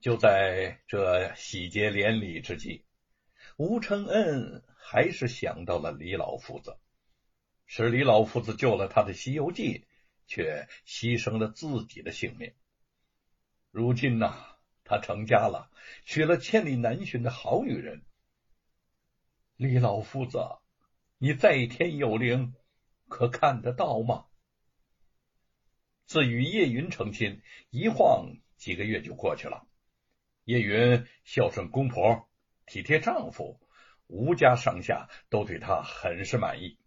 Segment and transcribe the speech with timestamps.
[0.00, 2.84] 就在这喜结连理之际，
[3.56, 6.78] 吴承恩还是想到了李老夫子，
[7.66, 9.80] 是李老夫子救了他的《西游记》，
[10.28, 12.54] 却牺牲了自己的性命。
[13.72, 15.70] 如今呐，他成家了，
[16.04, 18.04] 娶了千里难寻的好女人。
[19.56, 20.38] 李老夫子，
[21.18, 22.54] 你在天有灵，
[23.08, 24.26] 可看得到吗？
[26.06, 29.67] 自与叶云成亲，一晃几个月就过去了。
[30.48, 32.26] 叶云孝顺公婆，
[32.64, 33.60] 体贴丈夫，
[34.06, 36.78] 吴家上下都对她很是满意。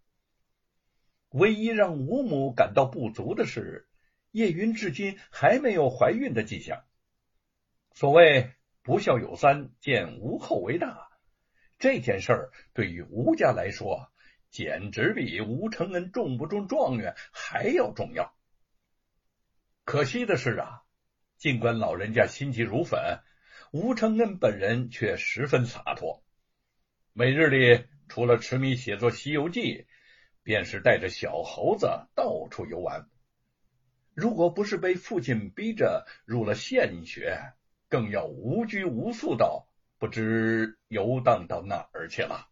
[1.30, 3.88] 唯一让吴母感到不足的是，
[4.32, 6.84] 叶云至今还没有怀孕的迹象。
[7.94, 8.50] 所谓
[8.82, 11.12] 不孝有三，见无后为大，
[11.78, 14.12] 这件事儿对于吴家来说，
[14.50, 18.34] 简直比吴承恩中不中状元还要重要。
[19.86, 20.82] 可惜的是啊，
[21.38, 23.20] 尽管老人家心急如焚，
[23.72, 26.22] 吴承恩本人却十分洒脱。
[27.14, 29.62] 每日里除了痴迷写作《西游记》，
[30.44, 33.08] 便是带着小猴子到处游玩。
[34.13, 37.54] 如果不是被父亲逼着入了县学，
[37.88, 39.66] 更要无拘无束到
[39.98, 42.50] 不知游荡到哪儿去了。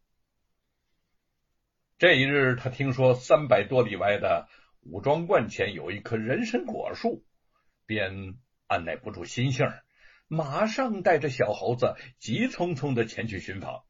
[1.97, 4.47] 这一日，他听说三百多里外的
[4.79, 7.25] 武庄观前有一棵人参果树。
[7.85, 9.65] 便按耐不住心性
[10.31, 13.83] 马上带着小猴子急匆匆的前去寻访。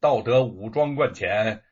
[0.00, 1.62] 到得武装观前，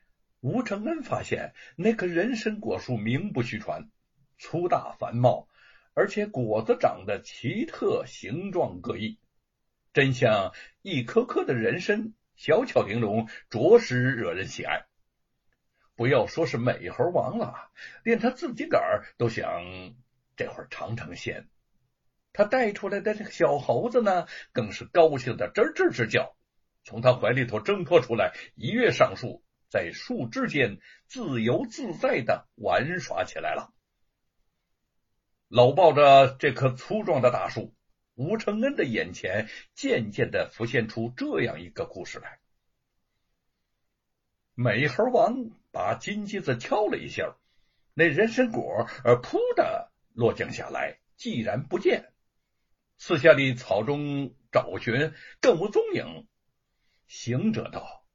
[0.40, 3.88] 吴承恩发现那棵人参果树名不虚传，
[4.36, 5.48] 粗大繁茂，
[5.94, 9.18] 而且果子长得奇特，形状各异，
[9.94, 14.84] 真像一颗颗的人参，小巧玲珑，着实惹人喜爱。
[15.96, 17.70] 不要说是美猴王了，
[18.04, 19.94] 连他自己个儿都想。
[20.34, 21.46] 这会儿尝尝鲜，
[22.33, 26.34] 他带出来的这个小猴子呢，更是高兴的吱吱吱叫，
[26.84, 33.73] 从他怀里头挣脱出来，一跃上树，在树枝间自由自在的玩耍起来了。
[35.48, 37.74] 搂抱着这棵粗壮的大树，
[38.14, 42.39] 吴承恩的眼前渐渐的浮现出这样一个故事来：
[44.55, 47.36] 美猴王把金鸡子敲了一下，
[47.95, 49.90] 那人参果儿扑的。
[50.14, 52.11] 落降下来，既然不见，
[53.05, 56.29] 四下里草中找寻，更无踪影。
[57.08, 58.07] 行者道：“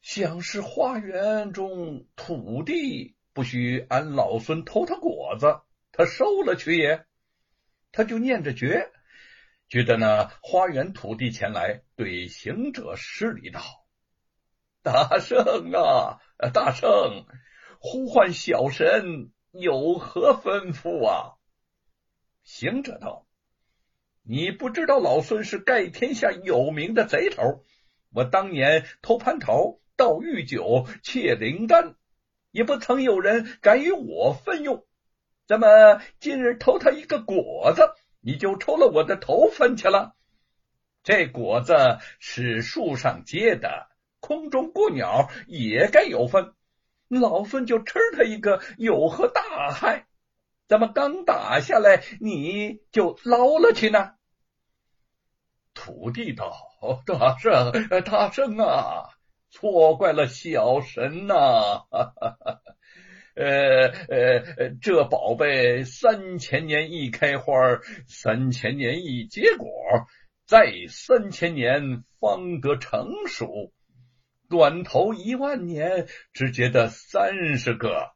[0.00, 5.60] 想是花园中土地不许俺老孙偷他果子，
[5.92, 7.04] 他收了去也。”
[7.92, 8.90] 他就念着诀，
[9.68, 13.60] 觉得那花园土地前来，对行者施礼道
[14.80, 16.22] ：“大圣啊，
[16.54, 17.26] 大圣，
[17.80, 21.36] 呼唤小神。”有何吩咐啊？
[22.44, 23.26] 行者道
[24.24, 27.64] ：“你不知道老孙是盖天下有名的贼头，
[28.14, 31.96] 我当年偷蟠桃、盗玉酒、窃灵丹，
[32.52, 34.84] 也不曾有人敢与我分用。
[35.48, 37.82] 怎么今日偷他一个果子，
[38.20, 40.14] 你就抽了我的头分去了？
[41.02, 41.74] 这果子
[42.20, 43.88] 是树上结的，
[44.20, 46.54] 空中过鸟也该有分。”
[47.10, 50.06] 老孙就吃他一个，有何大害？
[50.72, 54.12] 怎么刚打下来，你就捞了去呢？
[55.74, 56.50] 土地道
[57.04, 57.72] ：“大圣，
[58.06, 59.10] 大圣啊，
[59.50, 61.82] 错怪了小神呐！
[63.36, 67.52] 呃呃，这宝贝三千年一开花，
[68.08, 69.68] 三千年一结果，
[70.46, 73.74] 再三千年方得成熟。”
[74.48, 78.14] 短头一万年，只结得三十个；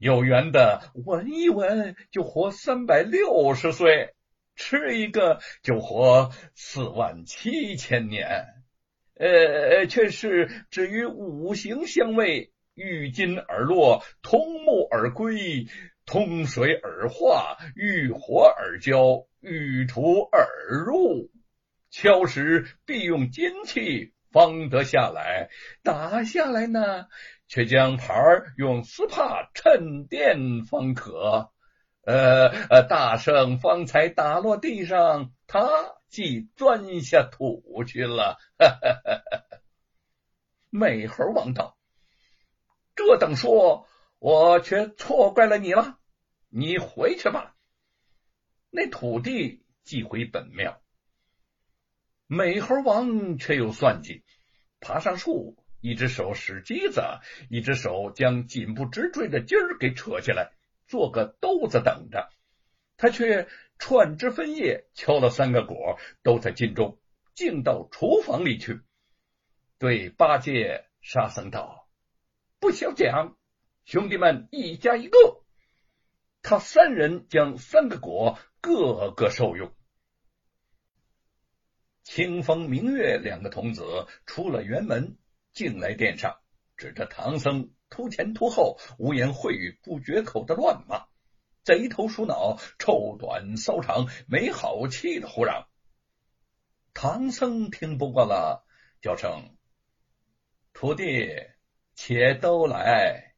[0.00, 4.14] 有缘的闻一闻，就活三百六十岁；
[4.56, 8.46] 吃一个，就活四万七千年。
[9.14, 15.66] 呃，却是至于五行相位，遇金而落，通木而归，
[16.06, 20.48] 通水而化，遇火而焦，遇土而
[20.86, 21.30] 入。
[21.90, 24.14] 敲时必用金器。
[24.32, 25.50] 方得下来，
[25.82, 27.08] 打下来呢，
[27.50, 28.14] 却将牌
[28.56, 31.50] 用丝帕衬垫方可。
[32.06, 35.68] 呃呃，大圣方才打落地上，他
[36.08, 38.38] 即钻下土去了。
[40.70, 41.76] 美猴王道
[42.94, 43.88] ：“这等说，
[44.20, 45.98] 我却错怪了你了。
[46.48, 47.56] 你回去吧。”
[48.70, 50.80] 那土地寄回本庙。
[52.28, 54.22] 美猴王却又算计，
[54.78, 57.02] 爬上树，一只手使机子，
[57.48, 60.52] 一只手将紧不直坠的筋儿给扯下来，
[60.86, 62.30] 做个兜子等着。
[62.96, 63.48] 他却
[63.78, 66.98] 串枝分叶敲了三个果，都在镜中，
[67.34, 68.82] 进到厨房里去，
[69.78, 71.88] 对八戒、沙僧道
[72.60, 73.38] ：“不消讲，
[73.86, 75.42] 兄弟们一家一个。”
[76.42, 79.74] 他三人将三个果个个受用。
[82.02, 85.16] 清风明月两个童子出了园门，
[85.52, 86.36] 进来殿上，
[86.76, 91.06] 指着唐僧突前突后、无言秽语不绝口的乱骂，
[91.64, 95.66] 贼头鼠脑、臭短骚长、没好气的胡嚷。
[96.94, 98.64] 唐僧听不惯了，
[99.00, 99.56] 叫声
[100.72, 101.28] ：“徒弟，
[101.94, 103.34] 且都来。”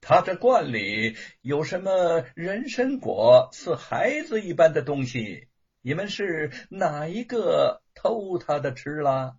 [0.00, 5.48] 他这罐里有什么人参果，似孩子一般的东西？
[5.80, 9.36] 你们是哪一个偷他的吃了？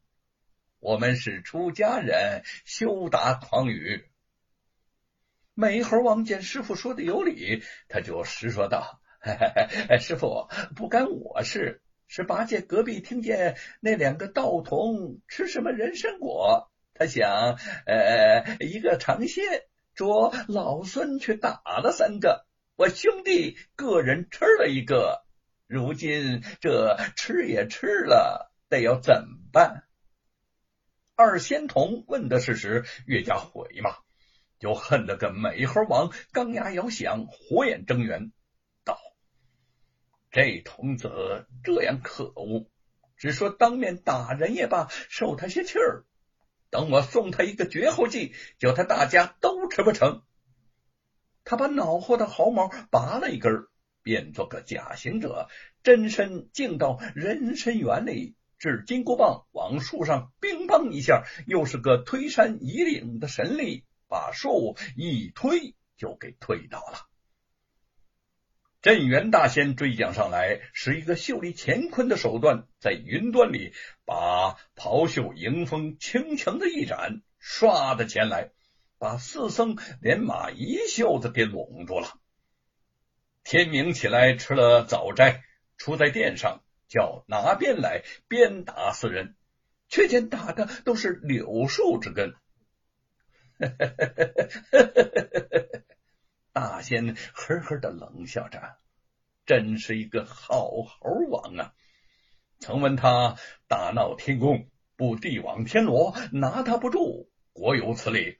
[0.83, 4.05] 我们是出家人，休打诳语。
[5.53, 8.99] 美猴王见师傅说的有理，他就实说道
[10.01, 19.43] ：“师傅不干我事，是八戒隔壁听见那两个道童吃什么人参果，他想，呃，一个尝鲜。”
[19.95, 25.23] 捉老孙去打了三个，我兄弟个人吃了一个，
[25.67, 29.83] 如今这吃也吃了，得要怎么办？
[31.15, 33.97] 二仙童问的是时，越加悔骂，
[34.57, 38.31] 就恨得个美猴王钢牙咬响，火眼睁圆，
[38.83, 38.97] 道
[40.31, 42.67] ：“这童子这样可恶，
[43.15, 46.05] 只说当面打人也罢，受他些气儿。”
[46.71, 50.23] 等我送他一个绝后计，叫他大家都吃不成。
[51.43, 53.67] 他把脑后的毫毛拔了一根，
[54.01, 55.47] 变做个假行者，
[55.83, 67.09] 真身进到人参园里，这金箍棒往树上乒乓一下，又是个推山移岭的神力，把树一推就给推倒了。
[68.81, 73.73] 镇元大仙追将上来，使一个秀丽乾坤的手段，在云端里
[74.05, 78.51] 把袍袖迎风轻轻的一展，唰的前来，
[78.97, 82.17] 把四僧连马一袖子给拢住了。
[83.43, 85.43] 天明起来吃了早斋，
[85.75, 86.63] 出在殿上，
[86.93, 89.35] 叫拿鞭来鞭打四人，
[89.89, 92.35] 却见打的都是柳树之根。
[96.53, 98.77] 大仙呵呵的冷笑着，
[99.47, 101.73] 真是一个好猴王啊！
[102.59, 103.37] 曾闻他
[103.67, 108.37] 大闹天宫，布地网天罗，拿他不住，果有此理。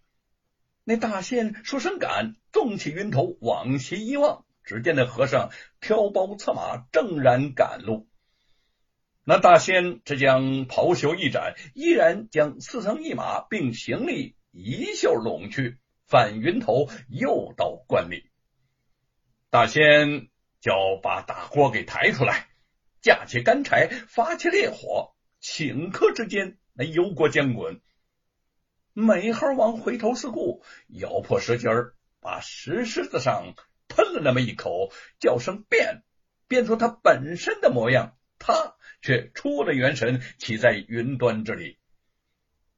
[0.83, 5.49] 那大仙说声赶，纵起云头往西一望，只见那和尚
[5.81, 8.07] 挑包策马，正然赶路。
[9.23, 15.77] 那大仙只将袍袖一展，依然将四僧一马并行李一袖拢去。
[16.05, 18.29] 翻云头，又到关里。
[19.49, 20.27] 大仙
[20.59, 22.49] 叫把大锅给抬出来，
[23.01, 27.81] 架起干柴，发起烈火，顷刻之间，那油锅将滚。
[28.93, 33.55] 美猴王回头四顾，咬破舌尖儿，把石狮子上
[33.87, 36.03] 喷了那么一口，叫声变，
[36.47, 41.77] 变出他本身的模样，他却出了元神，骑在云端之里。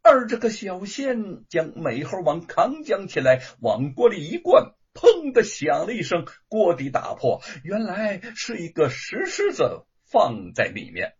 [0.04, 11.16] 而这个小仙将美猴王扛将起来，往锅里一灌，砰的响了一声，锅底打破，原来是一个石狮子放在里面。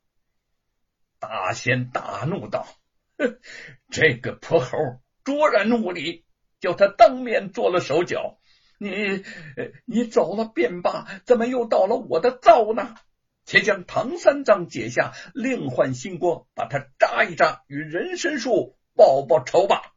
[1.20, 2.68] 大仙大怒道
[3.18, 3.40] ：“哼，
[3.90, 4.78] 这个泼猴
[5.24, 6.24] 卓然无礼，
[6.60, 8.38] 叫他当面做了手脚。
[8.78, 9.24] 你
[9.86, 12.94] 你走了便罢，怎么又到了我的灶呢？
[13.46, 19.94] 且将唐三藏解下，另换新锅，把他扎一扎，与人参树。”报报仇吧！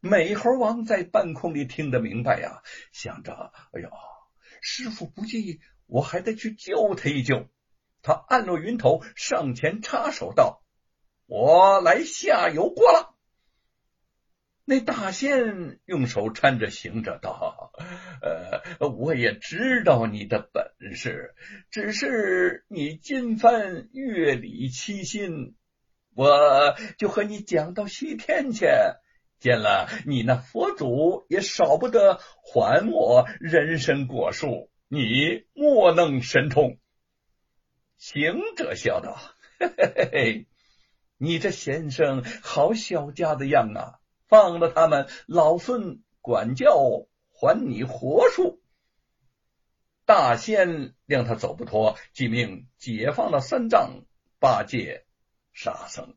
[0.00, 3.90] 美猴王在半空里听得明白呀，想着：哎呦，
[4.62, 7.50] 师傅不济，我还得去救他一救。
[8.00, 10.62] 他按落云头，上前插手道
[11.28, 13.14] ：“我来下油锅了。”
[14.64, 17.72] 那大仙用手搀着行者道
[18.80, 21.34] ：“呃，我也知道你的本事，
[21.70, 25.54] 只是你今番月里七心。”
[26.16, 28.66] 我就和你讲到西天去，
[29.38, 36.78] 见了你那佛祖也少不得还我人参果树，你莫能神通。
[37.96, 39.16] 行者笑道
[39.60, 40.46] ：“嘿嘿嘿嘿，
[41.16, 44.00] 你这先生好小家子样啊！
[44.26, 48.59] 放了他们，老孙管教还你活树。”
[50.10, 54.02] 大仙令他走不脱，即命解放了三藏
[54.40, 55.06] 八戒。
[55.52, 56.16] 沙僧，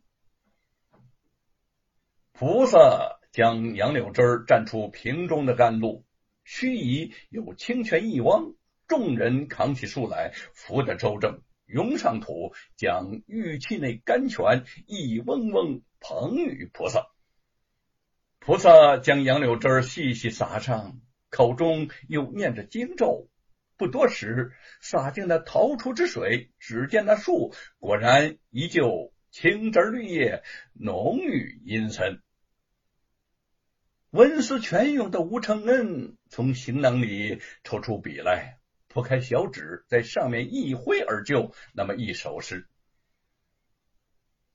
[2.31, 6.07] 菩萨将杨柳枝蘸出瓶中的甘露，
[6.43, 8.55] 须臾有清泉一汪，
[8.87, 17.05] 众人扛起树来，扶着周正拥上土，将玉器内甘泉一嗡嗡捧与菩萨。
[18.39, 23.29] 菩萨将杨柳枝细细撒上，口中又念着经咒。
[23.83, 32.21] 不多时，洒进了桃出之水，只见那树果然依旧青枝绿叶，浓郁阴森。
[34.09, 42.69] 文思泉涌的吴承恩从行囊里抽出笔来，铺开小纸，在上面一挥而就，那么一首诗：“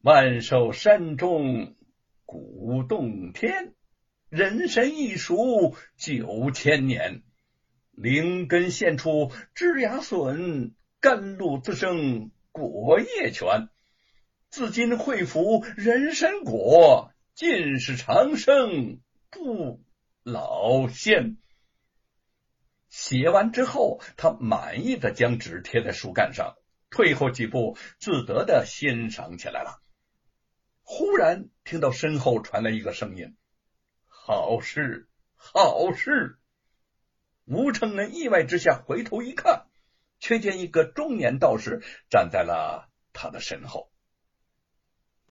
[0.00, 1.76] 万寿山中
[2.25, 3.75] 古洞天。”
[4.30, 7.23] 人神一熟九千年，
[8.00, 13.69] 灵根现出枝芽笋，甘露滋生果叶泉。
[14.50, 19.00] 自今会服人参果，尽是长生
[19.31, 19.83] 不
[20.23, 21.38] 老仙。
[22.88, 26.55] 写完之后，他满意的将纸贴在树干上，
[26.90, 29.83] 退后几步，自得的欣赏起来了。
[30.83, 33.35] 忽然听到身后传来一个声音。
[34.07, 36.38] 好事，好事！
[37.50, 39.64] 吴承恩意外之下回头一看，
[40.21, 43.88] 却见一个中年道士站在了他的身后。